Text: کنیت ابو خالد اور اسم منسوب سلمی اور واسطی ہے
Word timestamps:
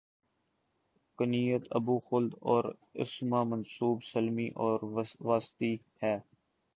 کنیت 1.19 1.63
ابو 1.71 1.95
خالد 1.99 2.33
اور 2.43 2.63
اسم 2.95 3.31
منسوب 3.49 3.97
سلمی 4.03 4.47
اور 4.55 4.79
واسطی 5.21 5.73
ہے 6.03 6.15